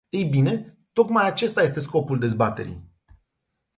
[0.09, 2.91] Ei bine, tocmai acesta este scopul dezbaterii!